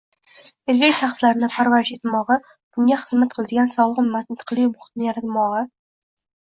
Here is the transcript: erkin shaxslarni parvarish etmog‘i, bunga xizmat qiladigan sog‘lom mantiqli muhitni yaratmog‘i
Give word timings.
erkin 0.71 0.95
shaxslarni 0.99 1.49
parvarish 1.57 1.91
etmog‘i, 1.99 2.39
bunga 2.79 2.99
xizmat 3.05 3.37
qiladigan 3.39 3.73
sog‘lom 3.77 4.13
mantiqli 4.19 4.69
muhitni 4.75 5.11
yaratmog‘i 5.11 5.67